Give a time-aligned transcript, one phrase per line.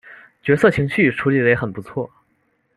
[0.41, 2.09] 角色情绪处理的也很不错